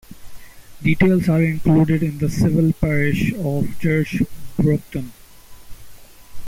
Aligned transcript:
Details 0.81 1.29
are 1.29 1.43
included 1.43 2.01
in 2.01 2.17
the 2.17 2.27
civil 2.27 2.73
parish 2.73 3.31
of 3.35 3.79
Church 3.79 4.19
Broughton. 4.57 5.13